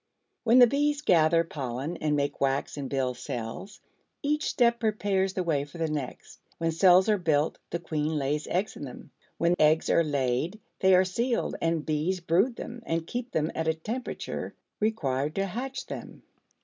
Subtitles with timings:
[0.43, 3.81] When the bees gather pollen and make wax and build cells,
[4.23, 6.39] each step prepares the way for the next.
[6.57, 10.95] When cells are built, the queen lays eggs in them; when eggs are laid, they
[10.95, 15.85] are sealed and bees brood them and keep them at a temperature required to hatch
[15.85, 16.23] them.